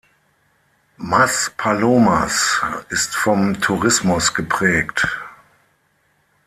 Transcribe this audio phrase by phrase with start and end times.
[0.97, 2.59] Maspalomas
[2.89, 5.07] ist vom Tourismus geprägt.